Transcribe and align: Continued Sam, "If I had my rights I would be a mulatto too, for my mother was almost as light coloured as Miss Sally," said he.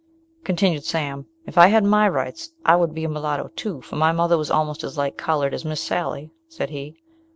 Continued 0.43 0.83
Sam, 0.83 1.27
"If 1.45 1.59
I 1.59 1.67
had 1.67 1.83
my 1.83 2.09
rights 2.09 2.49
I 2.65 2.75
would 2.75 2.95
be 2.95 3.03
a 3.03 3.07
mulatto 3.07 3.49
too, 3.55 3.81
for 3.81 3.97
my 3.97 4.11
mother 4.11 4.35
was 4.35 4.49
almost 4.49 4.83
as 4.83 4.97
light 4.97 5.15
coloured 5.15 5.53
as 5.53 5.63
Miss 5.63 5.79
Sally," 5.79 6.31
said 6.49 6.71
he. 6.71 7.03